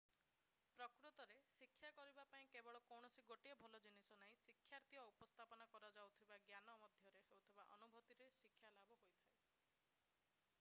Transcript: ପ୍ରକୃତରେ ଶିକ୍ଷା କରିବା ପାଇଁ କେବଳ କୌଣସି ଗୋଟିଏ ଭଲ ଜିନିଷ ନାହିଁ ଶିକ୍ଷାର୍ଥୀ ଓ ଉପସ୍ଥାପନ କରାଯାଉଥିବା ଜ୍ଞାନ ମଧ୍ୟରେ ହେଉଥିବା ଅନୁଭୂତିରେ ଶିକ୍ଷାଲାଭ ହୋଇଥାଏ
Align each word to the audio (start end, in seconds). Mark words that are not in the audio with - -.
ପ୍ରକୃତରେ 0.77 1.35
ଶିକ୍ଷା 1.57 1.91
କରିବା 1.97 2.23
ପାଇଁ 2.31 2.47
କେବଳ 2.55 2.79
କୌଣସି 2.87 3.25
ଗୋଟିଏ 3.31 3.57
ଭଲ 3.59 3.81
ଜିନିଷ 3.83 4.17
ନାହିଁ 4.23 4.39
ଶିକ୍ଷାର୍ଥୀ 4.47 4.97
ଓ 5.03 5.05
ଉପସ୍ଥାପନ 5.11 5.69
କରାଯାଉଥିବା 5.75 6.39
ଜ୍ଞାନ 6.49 6.77
ମଧ୍ୟରେ 6.87 7.15
ହେଉଥିବା 7.29 7.69
ଅନୁଭୂତିରେ 7.77 8.31
ଶିକ୍ଷାଲାଭ 8.41 8.99
ହୋଇଥାଏ 9.07 9.39